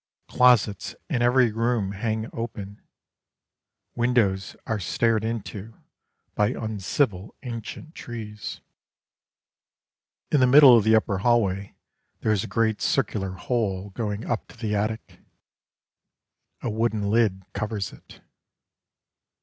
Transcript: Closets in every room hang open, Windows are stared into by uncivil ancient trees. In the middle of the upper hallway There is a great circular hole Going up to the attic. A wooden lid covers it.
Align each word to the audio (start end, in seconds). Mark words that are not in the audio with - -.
Closets 0.27 0.95
in 1.11 1.21
every 1.21 1.51
room 1.51 1.91
hang 1.91 2.27
open, 2.33 2.81
Windows 3.93 4.55
are 4.65 4.79
stared 4.79 5.23
into 5.23 5.79
by 6.33 6.47
uncivil 6.59 7.35
ancient 7.43 7.93
trees. 7.93 8.61
In 10.31 10.39
the 10.39 10.47
middle 10.47 10.75
of 10.75 10.83
the 10.83 10.95
upper 10.95 11.19
hallway 11.19 11.75
There 12.21 12.31
is 12.31 12.43
a 12.43 12.47
great 12.47 12.81
circular 12.81 13.33
hole 13.33 13.91
Going 13.91 14.25
up 14.25 14.47
to 14.47 14.57
the 14.57 14.73
attic. 14.75 15.19
A 16.63 16.69
wooden 16.71 17.11
lid 17.11 17.43
covers 17.53 17.93
it. 17.93 18.21